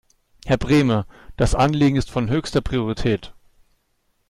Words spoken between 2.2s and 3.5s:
höchster Priorität.